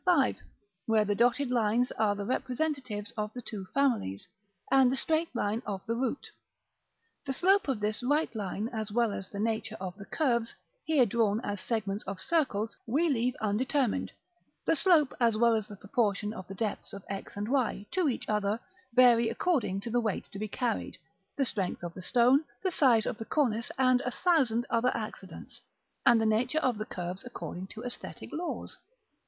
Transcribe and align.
V.; 0.07 0.33
where 0.87 1.05
the 1.05 1.13
dotted 1.13 1.51
lines 1.51 1.91
are 1.91 2.15
the 2.15 2.25
representatives 2.25 3.11
of 3.17 3.31
the 3.35 3.41
two 3.43 3.65
families, 3.71 4.27
and 4.71 4.91
the 4.91 4.97
straight 4.97 5.29
line 5.35 5.61
of 5.63 5.79
the 5.85 5.93
root. 5.93 6.27
The 7.23 7.33
slope 7.33 7.67
of 7.67 7.79
this 7.79 8.01
right 8.01 8.33
line, 8.33 8.67
as 8.69 8.91
well 8.91 9.11
as 9.11 9.29
the 9.29 9.37
nature 9.37 9.77
of 9.79 9.95
the 9.97 10.05
curves, 10.07 10.55
here 10.85 11.05
drawn 11.05 11.39
as 11.41 11.61
segments 11.61 12.03
of 12.05 12.19
circles, 12.19 12.75
we 12.87 13.09
leave 13.09 13.35
undetermined: 13.41 14.11
the 14.65 14.75
slope, 14.75 15.13
as 15.19 15.37
well 15.37 15.53
as 15.53 15.67
the 15.67 15.75
proportion 15.75 16.33
of 16.33 16.47
the 16.47 16.55
depths 16.55 16.93
of 16.93 17.05
X 17.07 17.37
and 17.37 17.47
Y 17.47 17.85
to 17.91 18.09
each 18.09 18.27
other, 18.27 18.59
vary 18.95 19.29
according 19.29 19.81
to 19.81 19.91
the 19.91 20.01
weight 20.01 20.23
to 20.31 20.39
be 20.39 20.47
carried, 20.47 20.97
the 21.37 21.45
strength 21.45 21.83
of 21.83 21.93
the 21.93 22.01
stone, 22.01 22.43
the 22.63 22.71
size 22.71 23.05
of 23.05 23.19
the 23.19 23.25
cornice, 23.25 23.69
and 23.77 24.01
a 24.01 24.09
thousand 24.09 24.65
other 24.71 24.89
accidents; 24.95 25.61
and 26.07 26.19
the 26.19 26.25
nature 26.25 26.57
of 26.57 26.79
the 26.79 26.85
curves 26.87 27.23
according 27.23 27.67
to 27.67 27.81
æsthetic 27.81 28.31
laws. 28.31 28.79